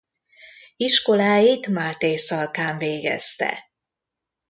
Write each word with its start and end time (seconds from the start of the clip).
Iskoláit 0.77 1.67
Mátészalkán 1.67 2.77
végezte. 2.77 3.69